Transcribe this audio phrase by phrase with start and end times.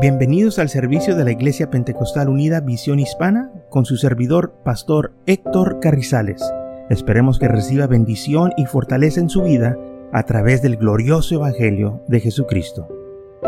[0.00, 5.80] Bienvenidos al servicio de la Iglesia Pentecostal Unida Visión Hispana con su servidor, Pastor Héctor
[5.80, 6.40] Carrizales.
[6.88, 9.76] Esperemos que reciba bendición y fortaleza en su vida
[10.12, 12.86] a través del glorioso Evangelio de Jesucristo.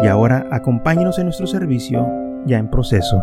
[0.02, 2.04] Y ahora acompáñenos en nuestro servicio
[2.46, 3.22] ya en proceso.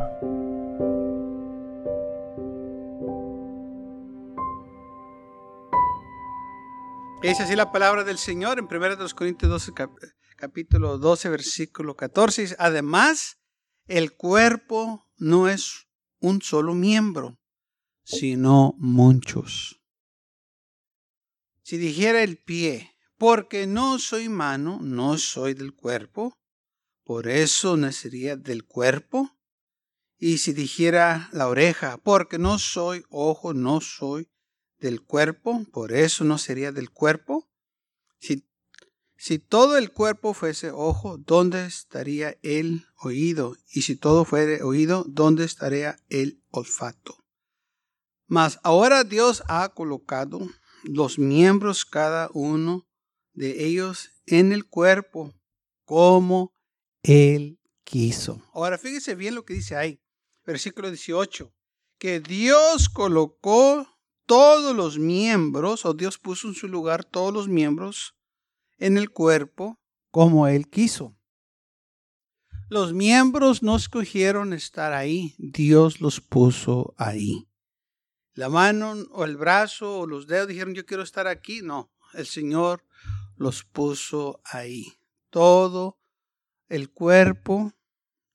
[7.23, 9.73] Es así la palabra del Señor en 1 Corintios 12,
[10.37, 12.55] capítulo 12, versículo 14.
[12.59, 13.39] Además,
[13.87, 15.87] el cuerpo no es
[16.19, 17.39] un solo miembro,
[18.03, 19.81] sino muchos.
[21.63, 26.37] Si dijera el pie, porque no soy mano, no soy del cuerpo,
[27.03, 29.31] por eso nacería del cuerpo.
[30.19, 34.29] Y si dijera la oreja, porque no soy ojo, no soy
[34.79, 37.49] del cuerpo, por eso no sería del cuerpo.
[38.19, 38.47] Si
[39.17, 43.55] si todo el cuerpo fuese ojo, ¿dónde estaría el oído?
[43.71, 47.17] Y si todo fuere oído, ¿dónde estaría el olfato?
[48.27, 50.47] Mas ahora Dios ha colocado
[50.83, 52.87] los miembros cada uno
[53.33, 55.33] de ellos en el cuerpo
[55.83, 56.53] como
[57.01, 58.43] Él quiso.
[58.53, 59.99] Ahora fíjese bien lo que dice ahí,
[60.45, 61.51] versículo 18,
[61.97, 63.87] que Dios colocó
[64.27, 68.16] todos los miembros, o Dios puso en su lugar todos los miembros
[68.77, 69.79] en el cuerpo
[70.11, 71.15] como Él quiso.
[72.69, 77.47] Los miembros no escogieron estar ahí, Dios los puso ahí.
[78.33, 81.61] La mano o el brazo o los dedos dijeron yo quiero estar aquí.
[81.63, 82.83] No, el Señor
[83.35, 84.99] los puso ahí.
[85.29, 85.99] Todo
[86.67, 87.73] el cuerpo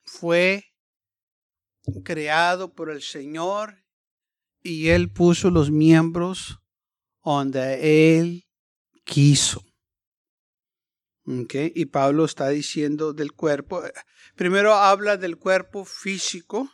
[0.02, 0.64] fue
[2.04, 3.84] creado por el Señor
[4.62, 6.60] y Él puso los miembros
[7.24, 8.48] donde Él
[9.04, 9.64] quiso.
[11.24, 13.84] Y Pablo está diciendo del cuerpo.
[13.84, 13.92] Eh,
[14.34, 16.68] primero habla del cuerpo físico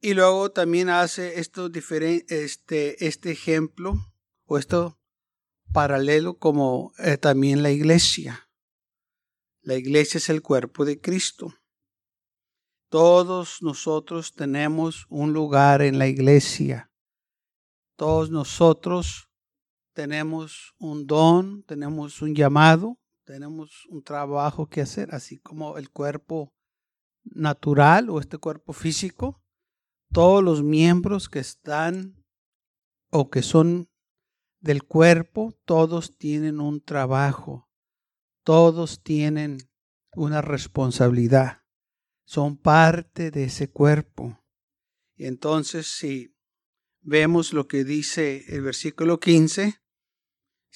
[0.00, 3.94] y luego también hace esto este, este ejemplo
[4.44, 4.98] o esto
[5.72, 8.50] paralelo como eh, también la iglesia.
[9.62, 11.54] La iglesia es el cuerpo de Cristo.
[12.88, 16.92] Todos nosotros tenemos un lugar en la iglesia.
[17.96, 19.28] Todos nosotros
[19.94, 26.54] tenemos un don, tenemos un llamado tenemos un trabajo que hacer, así como el cuerpo
[27.24, 29.42] natural o este cuerpo físico,
[30.12, 32.24] todos los miembros que están
[33.10, 33.90] o que son
[34.60, 37.68] del cuerpo, todos tienen un trabajo,
[38.44, 39.58] todos tienen
[40.14, 41.64] una responsabilidad,
[42.24, 44.40] son parte de ese cuerpo.
[45.16, 46.36] Y entonces si
[47.00, 49.80] vemos lo que dice el versículo 15,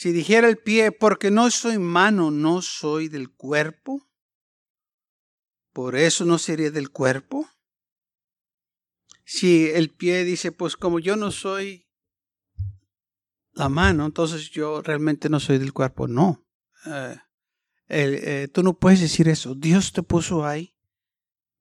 [0.01, 4.09] si dijera el pie, porque no soy mano, no soy del cuerpo,
[5.75, 7.47] por eso no sería del cuerpo.
[9.27, 11.87] Si el pie dice, pues como yo no soy
[13.53, 16.09] la mano, entonces yo realmente no soy del cuerpo.
[16.09, 16.47] No.
[16.87, 17.19] Eh,
[17.89, 19.55] eh, tú no puedes decir eso.
[19.55, 20.75] Dios te puso ahí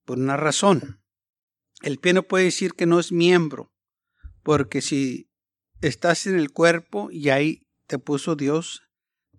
[0.06, 1.03] por una razón.
[1.81, 3.73] El pie no puede decir que no es miembro,
[4.44, 5.29] porque si
[5.81, 8.83] estás en el cuerpo y hay te puso Dios,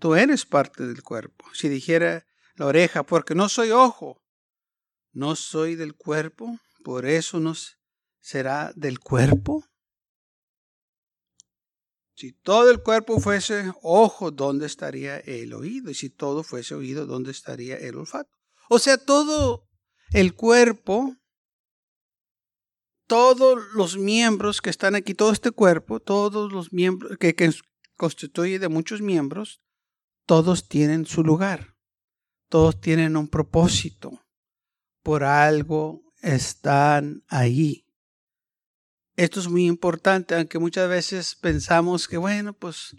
[0.00, 1.44] tú eres parte del cuerpo.
[1.54, 4.20] Si dijera la oreja, porque no soy ojo,
[5.12, 7.54] no soy del cuerpo, por eso no
[8.18, 9.64] será del cuerpo.
[12.16, 15.90] Si todo el cuerpo fuese ojo, ¿dónde estaría el oído?
[15.90, 18.36] Y si todo fuese oído, ¿dónde estaría el olfato?
[18.68, 19.68] O sea, todo
[20.12, 21.16] el cuerpo,
[23.06, 27.52] todos los miembros que están aquí, todo este cuerpo, todos los miembros que, que,
[28.00, 29.60] constituye de muchos miembros,
[30.24, 31.76] todos tienen su lugar,
[32.48, 34.24] todos tienen un propósito,
[35.02, 37.84] por algo están ahí.
[39.16, 42.96] Esto es muy importante, aunque muchas veces pensamos que, bueno, pues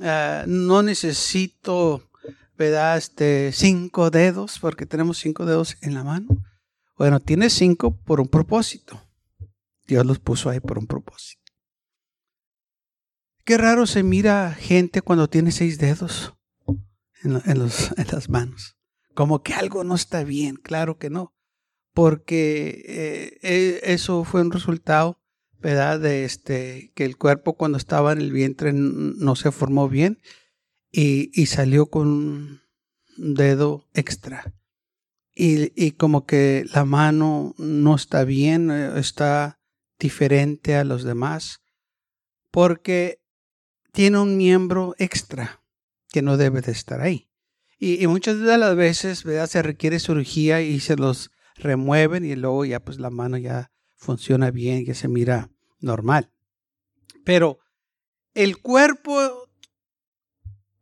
[0.00, 2.08] ah, no necesito,
[2.56, 2.96] ¿verdad?
[2.96, 6.28] Este, cinco dedos, porque tenemos cinco dedos en la mano.
[6.96, 8.98] Bueno, tiene cinco por un propósito.
[9.86, 11.37] Dios los puso ahí por un propósito.
[13.48, 16.34] Qué raro se mira gente cuando tiene seis dedos
[17.22, 18.76] en, las manos.
[19.14, 20.56] Como que algo no está bien.
[20.56, 21.32] Claro que no.
[21.94, 25.18] Porque eh, eh, eso fue un resultado,
[25.60, 25.98] ¿verdad?
[25.98, 30.20] De este, que el cuerpo cuando estaba en el vientre no se formó bien
[30.92, 32.60] y, salió con un
[33.16, 34.52] dedo extra.
[35.34, 39.58] Y, y, como que la mano no está bien, eh, está
[39.98, 41.62] diferente a los demás,
[42.50, 43.17] porque
[43.92, 45.62] tiene un miembro extra
[46.10, 47.28] que no debe de estar ahí.
[47.78, 52.80] Y, muchas de las veces se requiere cirugía y se los remueven y luego ya
[52.80, 56.32] pues la mano ya funciona bien, ya se mira normal.
[57.24, 57.60] Pero
[58.34, 59.48] el cuerpo,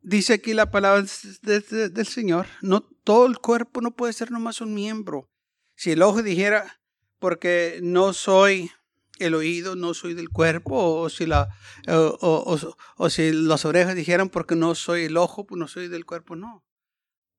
[0.00, 1.04] dice aquí la palabra
[1.42, 5.30] del Señor, no todo el cuerpo no puede ser nomás un miembro.
[5.74, 6.80] Si el ojo dijera,
[7.18, 8.70] porque no soy
[9.18, 11.48] el oído, no soy del cuerpo, o si, la,
[11.88, 16.36] o, si las orejas dijeran, porque no soy el ojo, pues no soy del cuerpo,
[16.36, 16.64] no.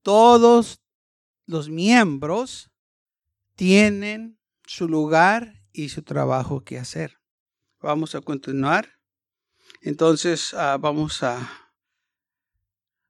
[0.01, 0.81] Todos
[1.45, 2.71] los miembros
[3.55, 7.19] tienen su lugar y su trabajo que hacer.
[7.81, 8.99] Vamos a continuar.
[9.81, 11.67] Entonces ah, vamos a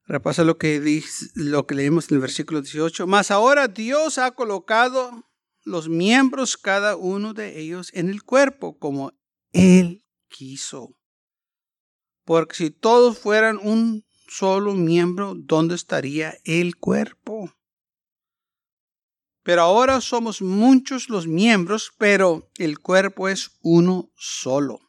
[0.06, 3.08] repasar lo que, dice, lo que leímos en el versículo 18.
[3.08, 5.26] Mas ahora Dios ha colocado
[5.68, 9.12] los miembros, cada uno de ellos, en el cuerpo, como
[9.52, 10.96] Él quiso.
[12.24, 17.54] Porque si todos fueran un solo miembro, ¿dónde estaría el cuerpo?
[19.44, 24.80] Pero ahora somos muchos los miembros, pero el cuerpo es uno solo.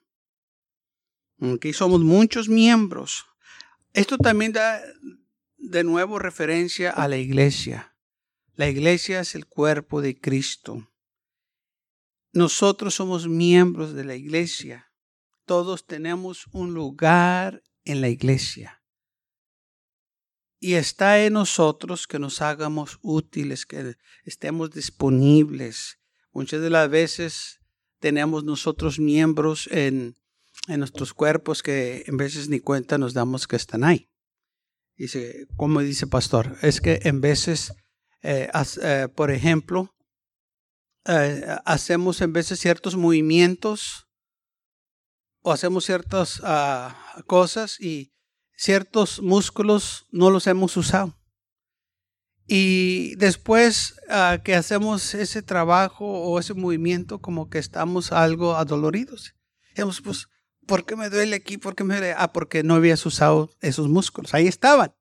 [1.40, 3.26] Aquí somos muchos miembros.
[3.92, 4.81] Esto también da
[5.56, 7.94] de nuevo referencia a la iglesia.
[8.58, 10.90] La iglesia es el cuerpo de Cristo.
[12.32, 14.90] Nosotros somos miembros de la iglesia.
[15.44, 18.82] Todos tenemos un lugar en la iglesia.
[20.58, 23.94] Y está en nosotros que nos hagamos útiles, que
[24.25, 26.00] estemos disponibles.
[26.32, 27.60] Muchas de las veces
[28.00, 30.16] tenemos nosotros miembros en,
[30.66, 34.10] en nuestros cuerpos que en veces ni cuenta nos damos que están ahí.
[34.96, 37.72] Dice, como dice pastor, es que en veces,
[38.23, 38.50] eh,
[38.82, 39.94] eh, por ejemplo,
[41.05, 44.06] eh, hacemos en veces ciertos movimientos
[45.43, 48.12] o hacemos ciertas ah, cosas y
[48.56, 51.19] ciertos músculos no los hemos usado.
[52.47, 59.35] Y después ah, que hacemos ese trabajo o ese movimiento, como que estamos algo adoloridos.
[59.70, 60.26] Dijimos, pues,
[60.67, 61.56] ¿por qué me duele aquí?
[61.56, 62.15] ¿Por qué me duele?
[62.19, 64.35] Ah, porque no habías usado esos músculos.
[64.35, 64.94] Ahí estaban,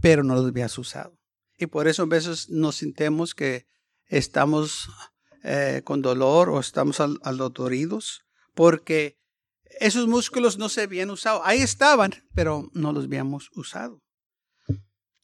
[0.00, 1.21] pero no los habías usado.
[1.62, 3.68] Y por eso a veces nos sintemos que
[4.06, 4.90] estamos
[5.44, 9.16] eh, con dolor o estamos adoloridos, porque
[9.78, 11.40] esos músculos no se habían usado.
[11.44, 14.02] Ahí estaban, pero no los habíamos usado.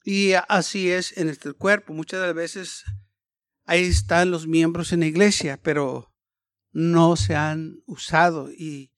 [0.05, 1.93] Y así es en este cuerpo.
[1.93, 2.84] Muchas de las veces
[3.64, 6.14] ahí están los miembros en la iglesia, pero
[6.70, 8.49] no se han usado.
[8.52, 8.93] Y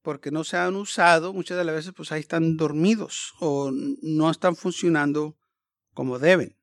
[0.00, 4.30] porque no se han usado, muchas de las veces pues ahí están dormidos o no
[4.30, 5.36] están funcionando
[5.92, 6.56] como deben.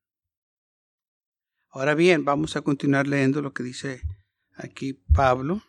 [1.73, 4.01] Ahora bien, vamos a continuar leyendo lo que dice
[4.55, 5.63] aquí Pablo.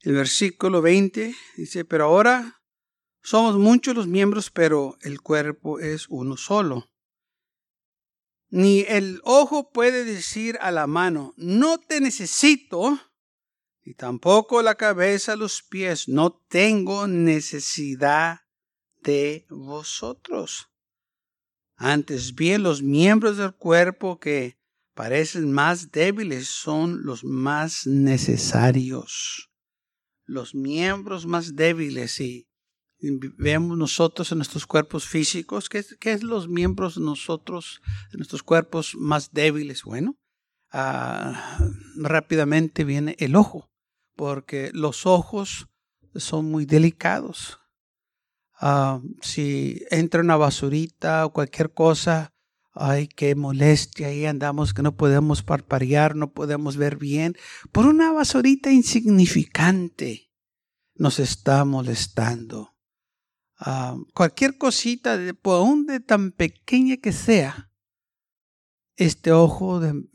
[0.00, 2.60] El versículo 20 dice, pero ahora
[3.22, 6.90] somos muchos los miembros, pero el cuerpo es uno solo.
[8.48, 12.98] Ni el ojo puede decir a la mano, no te necesito,
[13.84, 18.40] ni tampoco la cabeza, los pies, no tengo necesidad
[19.02, 20.69] de vosotros.
[21.82, 24.58] Antes bien, los miembros del cuerpo que
[24.94, 29.50] parecen más débiles son los más necesarios
[30.30, 32.46] los miembros más débiles y
[33.36, 37.80] vemos nosotros en nuestros cuerpos físicos, ¿qué, es los miembros nosotros,
[38.12, 39.82] de nuestros cuerpos más débiles?
[39.82, 40.16] Bueno,
[40.70, 41.58] ah,
[41.96, 43.70] rápidamente viene el ojo,
[44.14, 45.66] porque los ojos
[46.14, 47.59] son muy delicados.
[48.60, 52.34] Ah, si entra una basurita o cualquier cosa,
[52.72, 57.36] ay, qué molestia, ahí andamos que no podemos parparear, no podemos ver bien,
[57.72, 60.30] por una basurita insignificante
[60.94, 62.76] nos está molestando.
[63.58, 67.70] Ah, cualquier cosita, por aún de tan pequeña que sea,
[68.96, 70.08] este ojo em,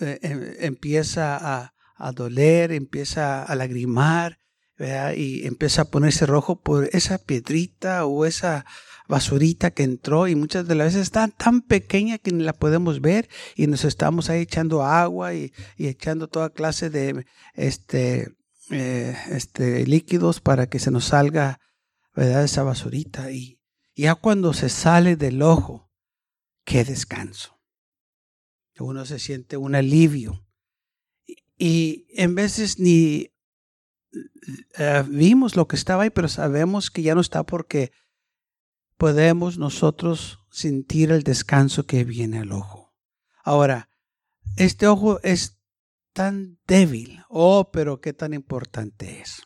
[0.59, 4.37] empieza a, a, doler, empieza a lagrimar,
[4.77, 8.65] y empieza a ponerse rojo por esa piedrita o esa
[9.07, 13.01] basurita que entró y muchas de las veces está tan pequeña que ni la podemos
[13.01, 18.35] ver y nos estamos ahí echando agua y, echando toda clase de este,
[18.71, 21.59] eh, este, líquidos para que se nos salga
[22.15, 22.43] ¿verdad?
[22.43, 23.59] esa basurita y
[23.95, 25.89] ya cuando se sale del ojo,
[26.65, 27.61] qué descanso.
[28.77, 30.45] Uno se siente un alivio.
[31.57, 33.31] Y en veces ni
[34.77, 37.91] eh, vimos lo que estaba ahí, pero sabemos que ya no está porque
[38.97, 42.93] podemos nosotros sentir el descanso que viene al ojo.
[43.43, 43.89] Ahora,
[44.57, 45.59] este ojo es
[46.13, 49.43] tan débil, oh, pero qué tan importante es.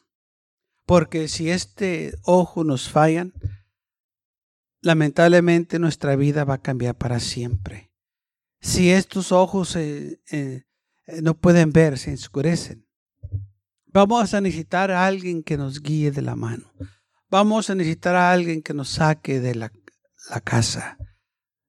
[0.86, 3.34] Porque si este ojo nos fallan,
[4.82, 7.92] lamentablemente nuestra vida va a cambiar para siempre.
[8.62, 10.64] Si estos ojos eh, eh,
[11.22, 12.89] no pueden ver, se oscurecen.
[13.92, 16.72] Vamos a necesitar a alguien que nos guíe de la mano.
[17.30, 19.72] Vamos a necesitar a alguien que nos saque de la,
[20.30, 20.98] la casa,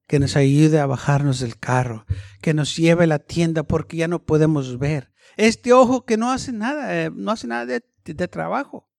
[0.06, 2.04] que nos ayude a bajarnos del carro,
[2.42, 5.12] que nos lleve a la tienda porque ya no podemos ver.
[5.38, 8.90] Este ojo que no hace nada, eh, no hace nada de, de trabajo.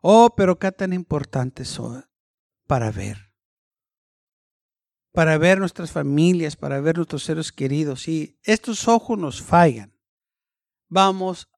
[0.00, 2.04] Oh, pero qué tan importantes son
[2.68, 3.32] para ver.
[5.12, 8.02] Para ver nuestras familias, para ver nuestros seres queridos.
[8.02, 9.92] Si estos ojos nos fallan,
[10.88, 11.49] vamos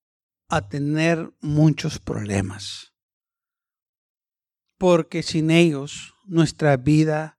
[0.52, 2.92] a tener muchos problemas.
[4.76, 7.38] Porque sin ellos nuestra vida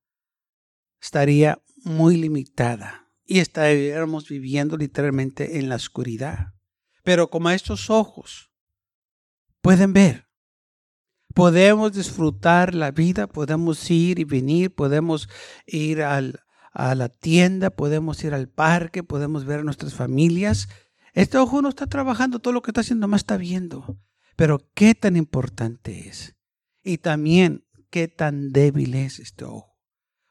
[1.00, 6.56] estaría muy limitada y estaríamos viviendo literalmente en la oscuridad.
[7.04, 8.52] Pero como estos ojos
[9.62, 10.28] pueden ver,
[11.36, 15.30] podemos disfrutar la vida, podemos ir y venir, podemos
[15.68, 16.42] ir al,
[16.72, 20.68] a la tienda, podemos ir al parque, podemos ver a nuestras familias
[21.14, 23.98] este ojo no está trabajando, todo lo que está haciendo más está viendo.
[24.36, 26.36] Pero qué tan importante es.
[26.84, 29.78] Y también qué tan débil es este ojo.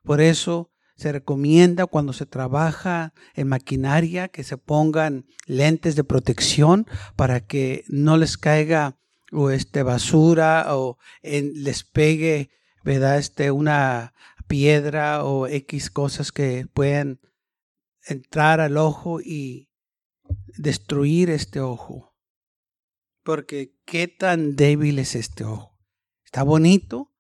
[0.02, 6.86] Por eso se recomienda cuando se trabaja en maquinaria que se pongan lentes de protección
[7.16, 8.98] para que no les caiga
[9.30, 12.50] o este basura o les pegue
[12.84, 13.18] ¿verdad?
[13.18, 14.14] Este, una
[14.46, 17.20] piedra o X cosas que pueden
[18.04, 19.68] entrar al ojo y
[20.56, 22.16] destruir este ojo.
[23.22, 25.78] Porque qué tan débil es este ojo.
[26.24, 27.12] Está bonito,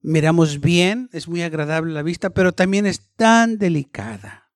[0.00, 4.52] miramos bien, es muy agradable la vista, pero también es tan delicada.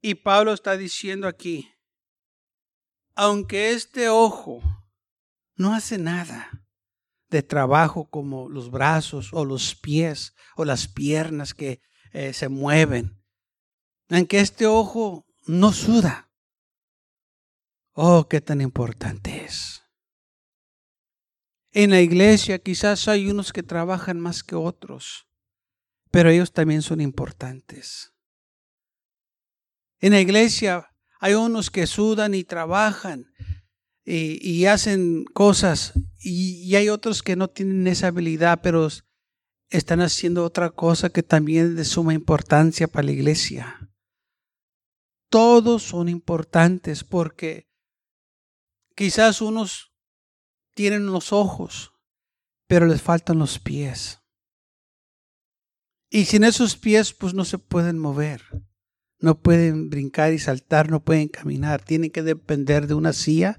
[0.00, 1.72] Y Pablo está diciendo aquí,
[3.14, 4.60] aunque este ojo
[5.54, 6.66] no hace nada
[7.28, 11.80] de trabajo como los brazos o los pies o las piernas que
[12.12, 13.22] eh, se mueven,
[14.10, 16.31] aunque este ojo no suda,
[17.94, 19.82] Oh, qué tan importante es.
[21.72, 25.26] En la iglesia quizás hay unos que trabajan más que otros,
[26.10, 28.12] pero ellos también son importantes.
[30.00, 30.88] En la iglesia
[31.20, 33.26] hay unos que sudan y trabajan
[34.04, 38.88] y, hacen cosas y, y hay otros que no tienen esa habilidad, pero
[39.70, 43.90] están haciendo otra cosa que también es de suma importancia para la iglesia.
[45.30, 47.71] Todos son importantes porque
[48.94, 49.92] Quizás unos
[50.74, 51.92] tienen los ojos,
[52.66, 54.20] pero les faltan los pies.
[56.10, 58.42] Y sin esos pies, pues no se pueden mover.
[59.18, 61.82] No pueden brincar y saltar, no pueden caminar.
[61.84, 63.58] Tienen que depender de una silla,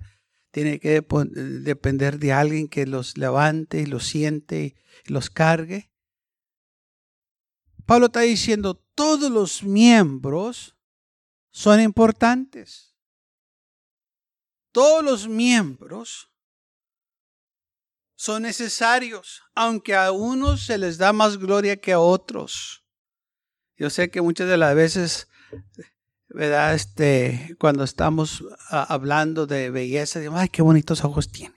[0.51, 4.75] tienen que depender de alguien que los levante y los siente
[5.05, 5.91] y los cargue.
[7.85, 10.77] Pablo está diciendo, todos los miembros
[11.49, 12.92] son importantes
[14.73, 16.29] todos los miembros
[18.15, 22.83] son necesarios, aunque a unos se les da más gloria que a otros.
[23.77, 25.27] Yo sé que muchas de las veces,
[26.29, 26.73] ¿verdad?
[26.73, 31.55] Este, cuando estamos ah, hablando de belleza, digo, ay, qué bonitos ojos tiene.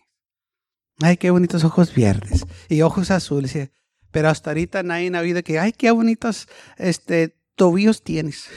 [1.00, 3.70] Ay, qué bonitos ojos verdes y ojos azules.
[4.10, 8.48] Pero hasta ahorita nadie ha oído que, ay, qué bonitos este, tobillos tienes.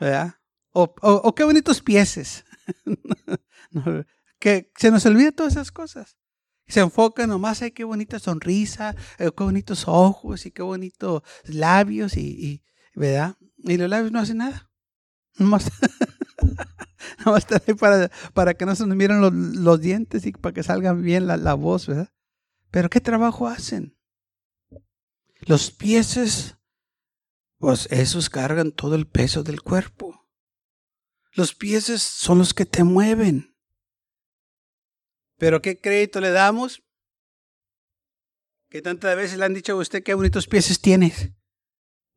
[0.00, 0.39] ¿Verdad?
[0.72, 2.44] O, qué bonitos pieses.
[4.38, 6.16] que se nos olvida todas esas cosas.
[6.66, 12.16] Se enfoca nomás, ay, qué bonita sonrisa, eh, qué bonitos ojos y qué bonitos labios
[12.16, 12.62] y,
[12.94, 13.36] ¿verdad?
[13.58, 14.70] Y los labios no hacen nada.
[15.36, 15.70] Nomás,
[17.24, 20.62] nomás están ahí para, para que no se nos miren los, dientes y para que
[20.62, 22.12] salga bien la, la voz, ¿verdad?
[22.70, 23.96] Pero ¿qué trabajo hacen?
[25.40, 26.56] Los pieses,
[27.58, 30.19] pues esos cargan todo el peso del cuerpo.
[31.32, 33.56] Los pies son los que te mueven.
[35.38, 36.82] Pero ¿qué crédito le damos?
[38.68, 41.30] Que tantas veces le han dicho a usted qué bonitos pies tienes.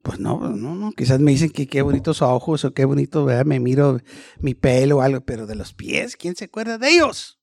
[0.04, 0.92] Pues no, no, no.
[0.92, 3.46] Quizás me dicen que qué bonitos ojos o qué bonito, ¿verdad?
[3.46, 4.02] me miro
[4.40, 7.40] mi pelo o algo, pero de los pies, ¿quién se acuerda de ellos?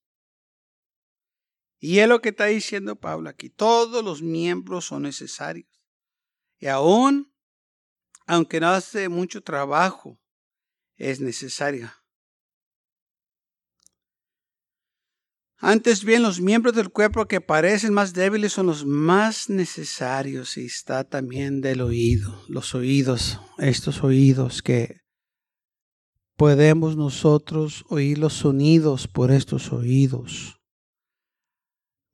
[1.79, 3.49] Y es lo que está diciendo Pablo aquí.
[3.49, 5.67] Todos los miembros son necesarios.
[6.59, 7.33] Y aún,
[8.27, 10.21] aunque no hace mucho trabajo,
[11.01, 11.97] es necesaria.
[15.63, 20.65] Antes bien, los miembros del cuerpo que parecen más débiles son los más necesarios y
[20.65, 25.01] está también del oído, los oídos, estos oídos que
[26.37, 30.59] podemos nosotros oír los sonidos por estos oídos.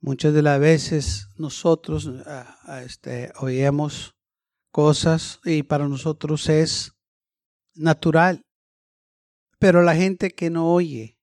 [0.00, 4.14] Muchas de las veces nosotros ah, ah, este, oímos
[4.72, 6.92] cosas y para nosotros es
[7.74, 8.45] natural.
[9.58, 11.18] Pero la gente que no oye,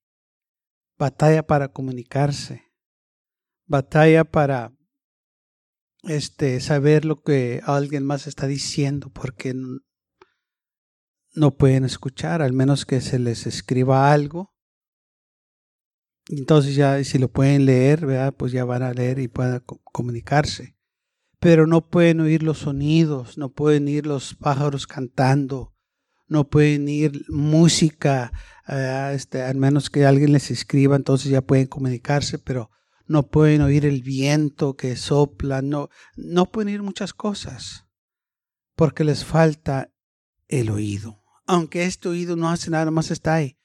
[0.97, 2.73] batalla para comunicarse,
[3.65, 4.73] batalla para
[6.03, 9.53] este, saber lo que alguien más está diciendo, porque
[11.35, 14.53] no pueden escuchar, al menos que se les escriba algo.
[16.29, 20.77] Entonces ya si lo pueden leer, pues ya van a leer y puedan comunicarse.
[21.39, 25.72] Pero no pueden oír los sonidos, no pueden oír los pájaros cantando,
[26.33, 28.33] no pueden oír música,
[29.13, 32.71] este, al menos que alguien les escriba, entonces ya pueden comunicarse, pero
[33.05, 37.85] no pueden oír el viento que sopla, no, no pueden oír muchas cosas,
[38.75, 39.93] porque les falta
[40.47, 41.21] el oído.
[41.45, 43.59] Aunque este oído no hace nada, más está ahí,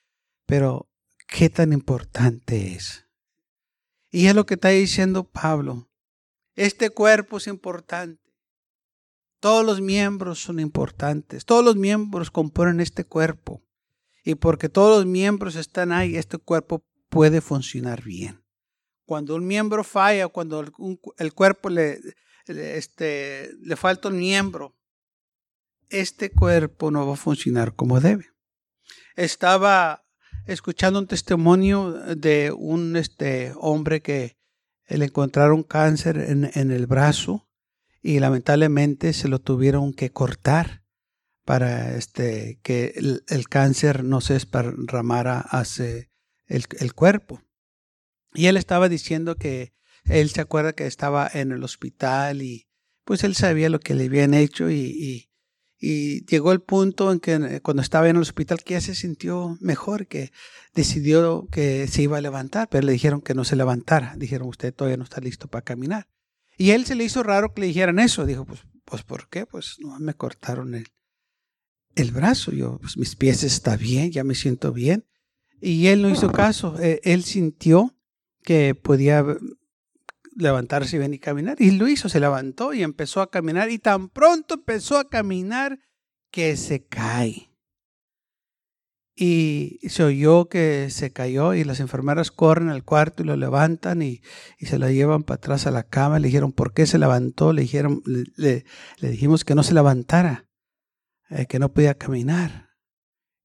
[0.45, 0.91] pero
[1.27, 3.07] qué tan importante es.
[4.11, 5.89] Y es lo que está diciendo Pablo.
[6.55, 8.21] Este cuerpo es importante.
[9.39, 11.45] Todos los miembros son importantes.
[11.45, 13.63] Todos los miembros componen este cuerpo.
[14.23, 18.43] Y porque todos los miembros están ahí, este cuerpo puede funcionar bien.
[19.05, 20.59] Cuando un miembro falla, cuando
[21.17, 21.99] el, cuerpo le,
[22.47, 24.75] este, le falta un miembro,
[25.89, 28.27] este cuerpo no va a funcionar como debe.
[29.15, 30.05] Estaba
[30.45, 34.37] escuchando un testimonio de un este, hombre que
[34.87, 37.48] le encontraron cáncer en, el brazo
[38.09, 40.83] y lamentablemente se lo tuvieron que cortar
[41.45, 46.09] para este, que el, cáncer no se esparramara hacia
[46.47, 47.43] el, el cuerpo.
[48.33, 49.75] Y él estaba diciendo que
[50.05, 52.67] él se acuerda que estaba en el hospital y
[53.03, 55.29] pues él sabía lo que le habían hecho y,
[55.79, 59.55] y, llegó el punto en que cuando estaba en el hospital que ya se sintió
[59.61, 60.31] mejor, que
[60.73, 64.15] decidió que se iba a levantar, pero le dijeron que no se levantara.
[64.17, 66.07] Dijeron, usted todavía no está listo para caminar.
[66.59, 68.25] Y él se le hizo raro que le dijeran eso.
[68.25, 69.45] Dijo, pues, pues ¿por qué?
[69.45, 70.87] Pues no me cortaron el,
[71.95, 72.51] el brazo.
[72.51, 75.05] Yo, pues mis pies están bien, ya me siento bien.
[75.61, 76.77] Y él no hizo caso.
[76.81, 77.95] Eh, él sintió
[78.43, 79.25] que podía
[80.35, 81.61] levantarse y venir a caminar.
[81.61, 83.71] Y lo hizo, se levantó y empezó a caminar.
[83.71, 85.79] Y tan pronto empezó a caminar
[86.29, 87.49] que se cae.
[89.21, 94.01] Y se oyó que se cayó y las enfermeras corren al cuarto y lo levantan
[94.01, 94.21] y,
[94.61, 96.19] se lo llevan para atrás a la cama.
[96.19, 97.51] Le dijeron, ¿por qué se levantó?
[97.51, 98.63] Le, dijeron, le,
[99.01, 100.47] dijimos que no se levantara,
[101.29, 102.69] eh, que no podía caminar.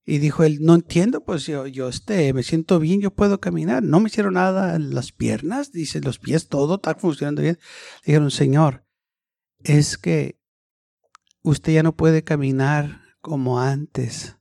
[0.05, 3.83] Y dijo él, no entiendo, pues yo, yo este, me siento bien, yo puedo caminar.
[3.83, 7.59] No me hicieron nada las piernas, dice, los pies, todo está funcionando bien.
[8.07, 8.87] Dijeron, Señor,
[9.65, 10.39] es que
[11.43, 14.37] usted ya no puede caminar como antes.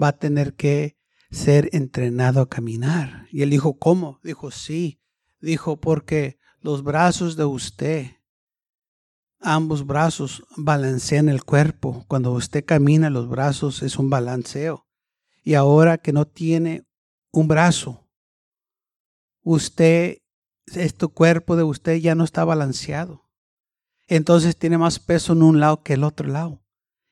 [0.00, 0.96] Va a tener que
[1.30, 3.26] ser entrenado a caminar.
[3.30, 4.20] Y él dijo, ¿cómo?
[4.22, 5.00] Dijo, sí.
[5.40, 8.06] Dijo, porque los brazos de usted,
[9.40, 12.04] ambos brazos balancean el cuerpo.
[12.08, 14.84] Cuando usted camina, los brazos es un balanceo
[15.44, 16.86] y ahora que no tiene
[17.30, 18.08] un brazo,
[19.42, 20.22] usted,
[20.66, 23.28] este cuerpo de usted ya no está balanceado.
[24.06, 26.64] Entonces tiene más peso en un lado que el otro lado.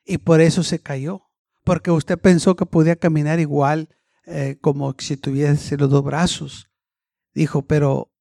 [0.03, 1.29] Y por eso se cayó.
[1.63, 3.89] Porque usted pensó que podía caminar igual
[4.25, 6.69] eh, como si tuviese los dos brazos.
[7.33, 8.11] Dijo, pero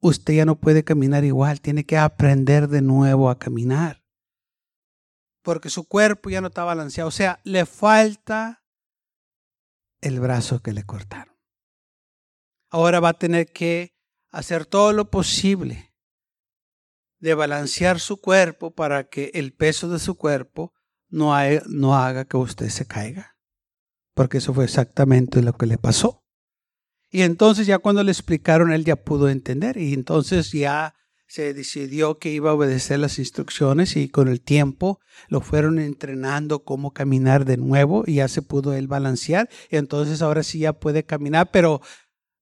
[0.00, 1.60] usted ya no puede caminar igual.
[1.60, 4.04] Tiene que aprender de nuevo a caminar.
[5.42, 7.08] Porque su cuerpo ya no está balanceado.
[7.08, 8.62] O sea, le falta
[10.00, 11.34] el brazo que le cortaron.
[12.70, 13.94] Ahora va a tener que
[14.30, 15.94] hacer todo lo posible
[17.18, 20.72] de balancear su cuerpo para que el peso de su cuerpo
[21.10, 23.36] no, haga que usted se caiga.
[24.14, 26.24] Porque eso fue exactamente lo que le pasó.
[27.10, 29.76] Y entonces ya cuando le explicaron, él ya pudo entender.
[29.76, 30.94] Y entonces ya
[31.26, 36.64] se decidió que iba a obedecer las instrucciones y con el tiempo lo fueron entrenando
[36.64, 40.72] cómo caminar de nuevo y ya se pudo él balancear y entonces ahora sí ya
[40.72, 41.82] puede caminar, pero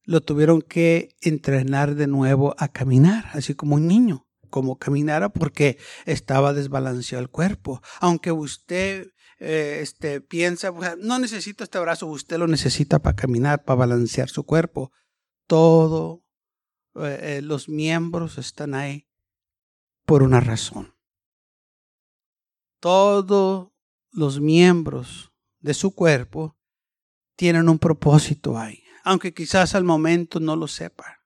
[0.05, 5.79] lo tuvieron que entrenar de nuevo a caminar, así como un niño, como caminara porque
[6.05, 7.81] estaba desbalanceado el cuerpo.
[8.01, 13.79] Aunque usted eh, este, piensa, no necesito este brazo, usted lo necesita para caminar, para
[13.79, 14.93] balancear su cuerpo.
[15.47, 16.25] Todo
[16.97, 19.09] eh, eh, los miembros están ahí
[20.05, 20.95] por una razón.
[22.81, 23.71] Todos
[24.11, 26.57] los miembros de su cuerpo
[27.37, 31.25] tienen un propósito ahí, aunque quizás al momento no lo sepa,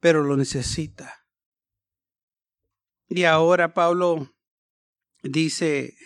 [0.00, 1.23] pero lo necesita.
[3.16, 4.34] Y ahora Pablo
[5.22, 5.96] dice,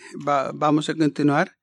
[0.53, 1.57] vamos a continuar,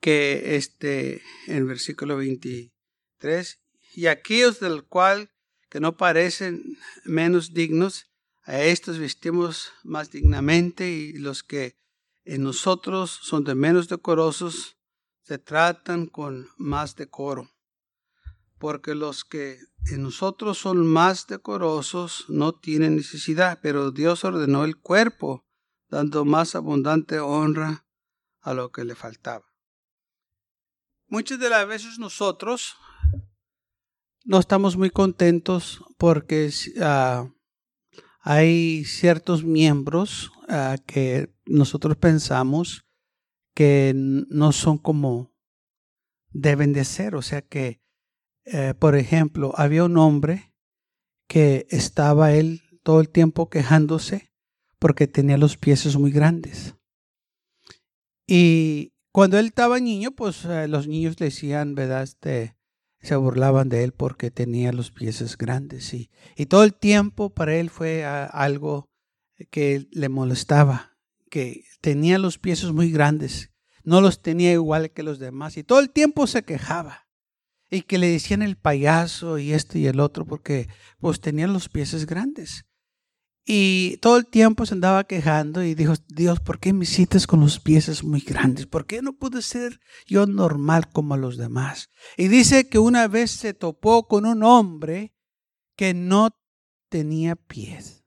[0.00, 3.60] que este, en versículo 23,
[3.92, 5.30] y aquellos del cual
[5.68, 8.06] que no parecen menos dignos,
[8.44, 11.76] a estos vestimos más dignamente y los que
[12.24, 14.78] en nosotros son de menos decorosos,
[15.20, 17.50] se tratan con más decoro,
[18.56, 19.58] porque los que
[19.96, 25.46] nosotros son más decorosos no tienen necesidad, pero Dios ordenó el cuerpo,
[25.88, 27.86] dando más abundante honra
[28.40, 29.46] a lo que le faltaba.
[31.06, 32.76] Muchas de las veces nosotros
[34.24, 37.32] no estamos muy contentos porque uh,
[38.20, 42.84] hay ciertos miembros uh, que nosotros pensamos
[43.54, 45.32] que no son como
[46.30, 47.14] deben de ser.
[47.14, 47.80] O sea que,
[48.52, 50.52] eh, por ejemplo, había un hombre
[51.26, 54.30] que estaba él todo el tiempo quejándose
[54.78, 56.74] porque tenía los pies muy grandes.
[58.26, 62.02] Y cuando él estaba niño, pues eh, los niños le decían, ¿verdad?
[62.02, 62.56] Este,
[63.00, 65.92] se burlaban de él porque tenía los pies grandes.
[65.94, 66.10] Y,
[66.46, 68.88] todo el tiempo para él fue ah, algo
[69.50, 70.96] que le molestaba,
[71.30, 73.50] que tenía los pies muy grandes,
[73.84, 75.56] no los tenía igual que los demás.
[75.56, 77.07] Y todo el tiempo se quejaba.
[77.70, 81.68] Y que le decían el payaso y esto y el otro porque pues tenían los
[81.68, 82.64] pies grandes.
[83.50, 87.40] Y todo el tiempo se andaba quejando y dijo, Dios, ¿por qué me hiciste con
[87.40, 88.66] los pies muy grandes?
[88.66, 91.88] ¿Por qué no pude ser yo normal como los demás?
[92.18, 95.14] Y dice que una vez se topó con un hombre
[95.76, 96.28] que no
[96.90, 98.04] tenía pies.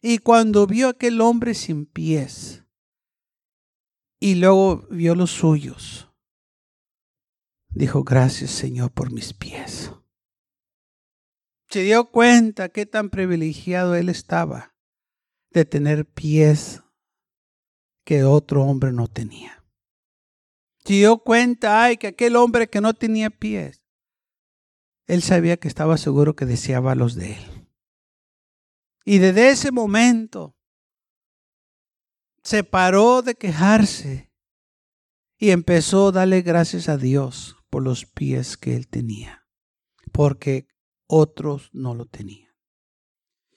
[0.00, 2.64] Y cuando vio aquel hombre sin pies
[4.18, 6.05] y luego vio los suyos,
[7.76, 9.92] dijo, gracias Señor por mis pies
[11.68, 14.74] se dio cuenta qué tan privilegiado él estaba
[15.50, 16.82] de tener pies
[18.04, 19.64] que otro hombre no tenía.
[20.84, 23.82] Se dio cuenta, ay, que aquel hombre que no tenía pies,
[25.06, 27.68] él sabía que estaba seguro que deseaba los de él.
[29.04, 30.56] Y desde ese momento
[32.42, 34.30] se paró de quejarse
[35.36, 39.46] y empezó a darle gracias a Dios por los pies que él tenía.
[40.12, 40.68] Porque
[41.06, 42.50] otros no lo tenían.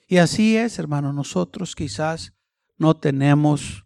[0.08, 2.34] Y así es, hermano, nosotros quizás
[2.78, 3.86] no tenemos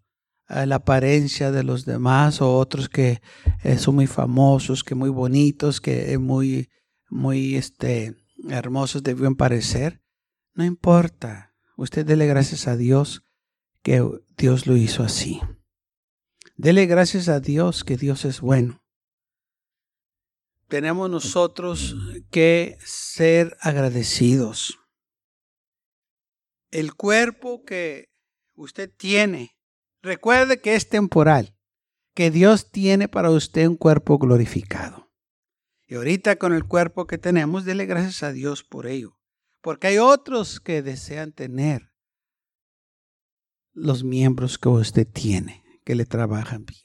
[0.49, 3.21] eh, la apariencia de los demás o otros que
[3.63, 6.69] eh, son muy famosos, que muy bonitos, que muy,
[7.09, 8.15] muy este,
[8.49, 10.01] hermosos deben parecer.
[10.53, 11.53] No importa.
[11.75, 13.25] Usted dele gracias a Dios
[13.81, 14.07] que
[14.37, 15.41] Dios lo hizo así.
[16.55, 18.82] Dele gracias a Dios que Dios es bueno
[20.73, 21.95] tenemos nosotros
[22.31, 24.79] que ser agradecidos.
[26.71, 28.09] El cuerpo que
[28.55, 29.55] usted tiene,
[30.01, 31.55] recuerde que es temporal,
[32.15, 35.11] que Dios tiene para usted un cuerpo glorificado.
[35.85, 39.19] Y ahorita con el cuerpo que tenemos, dele gracias a Dios por ello.
[39.61, 41.93] Porque hay otros que desean tener
[43.73, 46.81] los miembros que usted tiene, que le trabajan bien.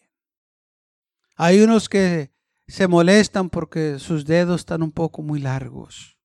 [1.36, 2.36] Hay unos que
[2.68, 6.18] se molestan porque sus dedos están un poco muy largos.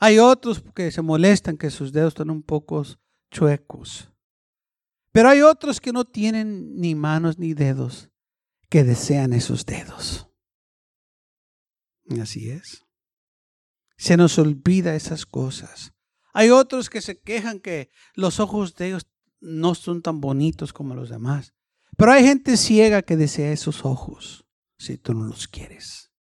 [0.00, 2.84] Hay otros que se molestan que sus dedos están un poco
[3.30, 4.12] chuecos.
[5.12, 8.10] Pero hay otros que no tienen ni manos ni dedos
[8.68, 10.28] que desean esos dedos.
[12.20, 12.84] Así es.
[13.96, 15.92] Se nos olvida esas cosas.
[16.32, 19.06] Hay otros que se quejan que los ojos de ellos
[19.40, 21.54] no son tan bonitos como los demás.
[21.96, 24.47] Pero hay gente ciega que desea esos ojos
[24.78, 26.12] si tú no los quieres.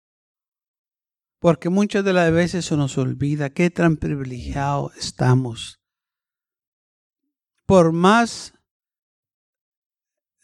[1.38, 5.80] Porque muchas de las veces se nos olvida qué tan privilegiados estamos.
[7.66, 8.54] Por más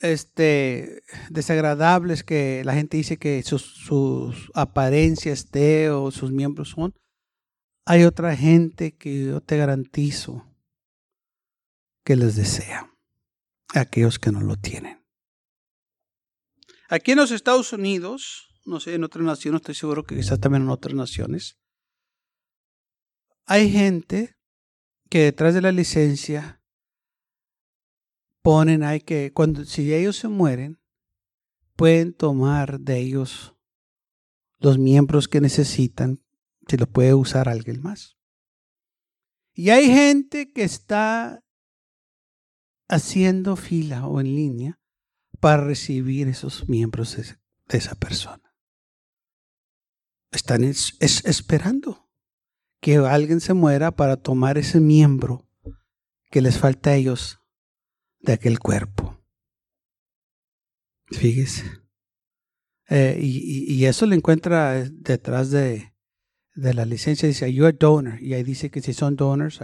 [0.03, 6.95] este, desagradables que la gente dice que sus, apariencias de o sus miembros son,
[7.87, 10.47] hay otra gente que yo te garantizo
[12.05, 12.93] que les desea,
[13.75, 15.02] aquellos que no lo tienen.
[16.93, 20.65] Aquí en los Estados Unidos, no sé, en otras naciones, estoy seguro que quizás también
[20.65, 21.59] en otras naciones,
[23.47, 24.37] hay gente
[25.09, 26.63] que detrás de la licencia
[28.43, 30.83] ponen ahí que cuando si ellos se mueren,
[31.77, 33.55] pueden tomar de ellos
[34.59, 36.23] los miembros que necesitan,
[36.69, 38.19] si lo puede usar alguien más.
[39.55, 41.43] Y hay gente que está
[42.87, 44.82] haciendo fila o en línea
[45.43, 48.55] para recibir esos miembros de, esa persona.
[50.31, 52.09] Están esperando
[52.81, 55.51] que alguien se muera para tomar ese miembro
[56.31, 57.41] que les falta a ellos
[58.21, 59.21] de aquel cuerpo.
[61.11, 61.65] Fíjese.
[62.89, 65.93] Eh, y, eso lo encuentra detrás de,
[66.55, 67.27] la licencia.
[67.27, 68.23] Dice, you're a donor.
[68.23, 69.59] Y ahí dice que si son donors,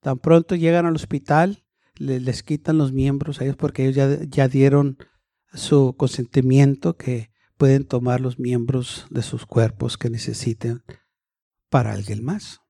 [0.00, 4.48] tan pronto llegan al hospital, les quitan los miembros a ellos porque ellos ya, ya
[4.48, 4.98] dieron
[5.52, 10.82] su consentimiento que pueden tomar los miembros de sus cuerpos que necesiten
[11.68, 12.60] para alguien más.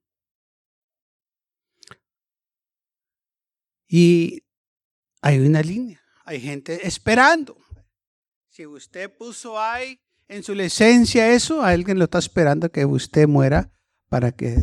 [3.89, 4.45] Y
[5.21, 7.57] hay una línea, hay gente esperando.
[8.49, 13.71] Si usted puso ahí en su licencia eso, alguien lo está esperando que usted muera
[14.09, 14.57] para que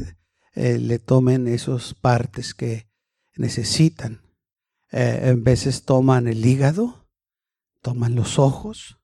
[0.54, 2.90] eh, le tomen esas partes que
[3.36, 4.29] necesitan.
[4.92, 7.10] Eh, en veces toman el hígado,
[7.82, 9.00] toman los ojos.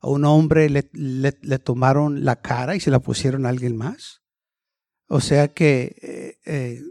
[0.00, 4.22] A un hombre le, le, tomaron la cara y se la pusieron a alguien más.
[5.08, 6.82] O sea que eh,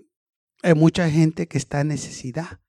[0.64, 2.60] hay mucha gente que está en necesidad.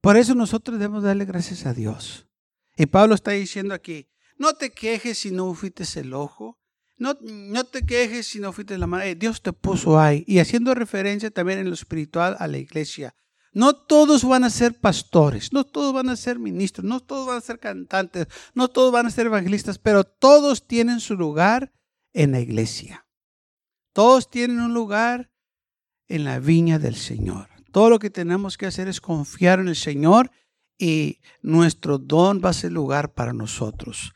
[0.00, 2.28] Por eso nosotros debemos darle gracias a Dios.
[2.76, 6.58] Y Pablo está diciendo aquí, no te quejes si no fuiste el ojo,
[6.98, 9.04] no, no te quejes si no fuiste la mano.
[9.04, 10.24] Eh, Dios te puso ahí.
[10.26, 13.14] Y haciendo referencia también en lo espiritual a la iglesia.
[13.56, 17.38] No todos van a ser pastores, no todos van a ser ministros, no todos van
[17.38, 21.72] a ser cantantes, no todos van a ser evangelistas, pero todos tienen su lugar
[22.12, 23.06] en la iglesia.
[23.94, 25.30] Todos tienen un lugar
[26.06, 27.48] en la viña del Señor.
[27.72, 30.30] Todo lo que tenemos que hacer es confiar en el Señor
[30.76, 34.12] y nuestro don va a ser lugar para nosotros.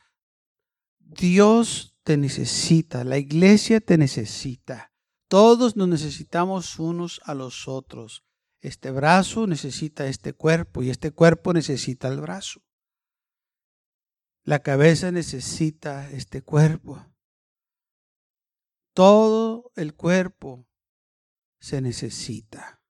[0.99, 4.91] Dios te necesita, la iglesia te necesita.
[5.27, 8.23] Todos nos necesitamos unos a los otros.
[8.61, 12.61] Este brazo necesita este cuerpo y este cuerpo necesita el brazo.
[14.43, 17.05] La cabeza necesita este cuerpo.
[18.93, 20.67] Todo el cuerpo
[21.59, 22.81] se necesita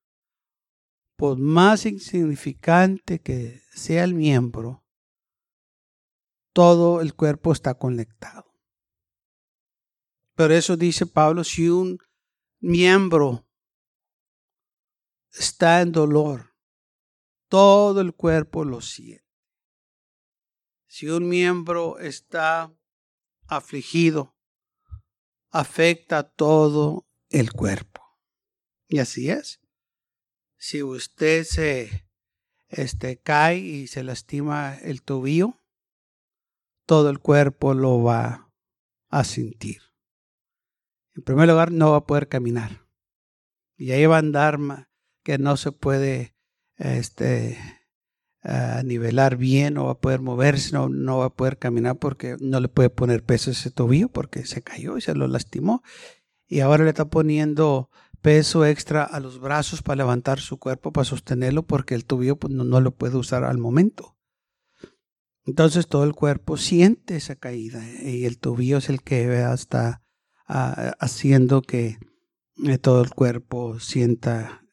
[1.21, 4.83] por más insignificante que sea el miembro,
[6.51, 8.55] todo el cuerpo está conectado.
[10.35, 11.99] Por eso dice Pablo, si un
[12.59, 13.47] miembro
[15.31, 16.55] está en dolor,
[17.47, 19.25] todo el cuerpo lo siente.
[20.87, 22.73] Si un miembro está
[23.47, 24.35] afligido,
[25.49, 28.01] afecta a todo el cuerpo.
[28.87, 29.61] Y así es
[30.61, 32.07] si usted se
[32.69, 35.57] este, cae y se lastima el tobillo,
[36.85, 38.53] todo el cuerpo lo va
[39.09, 39.81] a sentir.
[41.15, 42.85] En primer lugar, no va a poder caminar.
[43.75, 44.59] Y ahí va a andar
[45.23, 46.35] que no se puede
[46.77, 47.57] este,
[48.83, 52.59] nivelar bien, no va a poder moverse, no, no va a poder caminar porque no
[52.59, 55.83] le puede poner peso a ese tobillo porque se cayó y se lo lastimó.
[56.47, 57.89] Y ahora le está poniendo
[58.21, 62.53] peso extra a los brazos para levantar su cuerpo, para sostenerlo, porque el tobillo pues,
[62.53, 64.17] no, lo puede usar al momento.
[65.45, 70.03] Entonces todo el cuerpo siente esa caída y el tobillo es el que está
[70.47, 71.97] ah, haciendo que
[72.63, 74.63] eh, todo el cuerpo sienta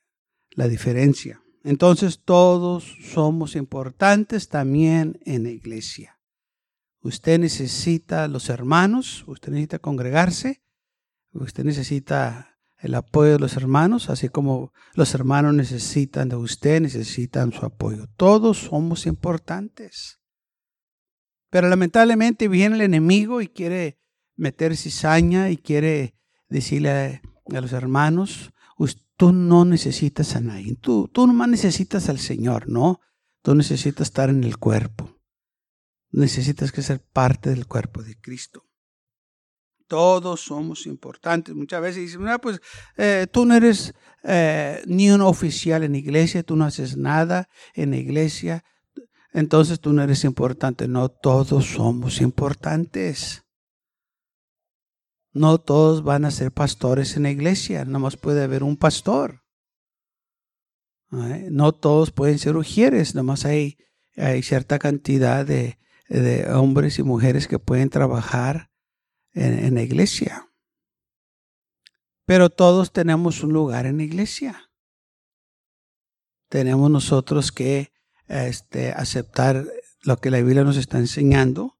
[0.59, 1.41] la diferencia.
[1.63, 6.19] Entonces todos somos importantes también en la iglesia.
[7.01, 10.65] Usted necesita los hermanos, usted necesita congregarse,
[11.31, 17.53] usted necesita el apoyo de los hermanos, así como los hermanos necesitan de usted, necesitan
[17.53, 18.09] su apoyo.
[18.17, 20.19] Todos somos importantes.
[21.51, 24.01] Pero lamentablemente viene el enemigo y quiere
[24.35, 26.17] meter cizaña y quiere
[26.49, 28.51] decirle a, los hermanos,
[29.19, 33.01] tú no necesitas a nadie, tú, tú nomás necesitas al Señor, ¿no?
[33.43, 35.19] Tú necesitas estar en el cuerpo.
[36.11, 38.65] Necesitas que ser parte del cuerpo de Cristo.
[39.89, 41.55] Todos somos importantes.
[41.55, 42.61] Muchas veces dicen, pues
[42.97, 47.95] eh, tú no eres eh, ni un oficial en iglesia, tú no haces nada en
[47.95, 48.65] iglesia,
[49.33, 50.87] entonces tú no eres importante.
[50.87, 53.43] No, todos somos importantes.
[55.33, 59.43] No todos van a ser pastores en la iglesia, más puede haber un pastor.
[61.11, 63.79] No todos pueden ser ujieres, nomás hay,
[64.17, 68.71] hay cierta cantidad de, de hombres y mujeres que pueden trabajar
[69.33, 70.51] en, la iglesia.
[72.25, 74.71] Pero todos tenemos un lugar en la iglesia.
[76.49, 77.93] Tenemos nosotros que
[78.27, 79.67] este, aceptar
[80.03, 81.78] lo que la Biblia nos está enseñando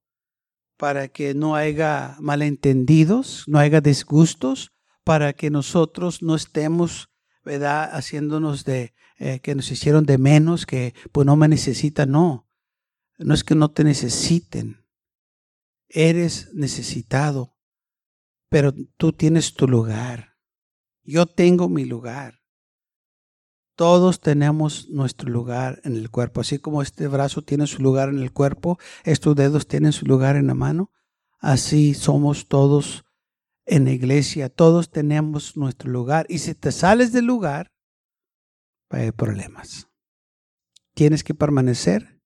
[0.79, 4.71] para que no haya malentendidos, no haya disgustos,
[5.05, 7.11] para que nosotros no estemos,
[7.45, 12.49] ¿verdad?, haciéndonos de, eh, que nos hicieron de menos, que pues no me necesitan, no.
[13.19, 14.89] No es que no te necesiten,
[15.91, 17.57] Eres necesitado,
[18.51, 20.37] pero tú tienes tu lugar.
[21.03, 22.38] Yo tengo mi lugar.
[23.79, 26.41] Todos tenemos nuestro lugar en el cuerpo.
[26.41, 30.35] Así como este brazo tiene su lugar en el cuerpo, estos dedos tienen su lugar
[30.35, 30.91] en la mano.
[31.39, 33.05] Así somos todos
[33.67, 34.49] en la iglesia.
[34.49, 36.27] Todos tenemos nuestro lugar.
[36.29, 37.71] Y si te sales del lugar,
[38.93, 39.87] va a haber problemas.
[40.95, 42.21] Tienes que permanecer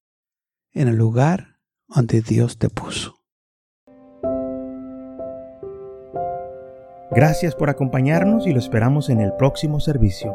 [0.70, 3.18] en el lugar donde Dios te puso.
[7.10, 10.34] Gracias por acompañarnos y lo esperamos en el próximo servicio.